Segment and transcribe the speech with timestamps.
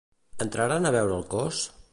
[0.45, 1.65] Entraran a veure el cos?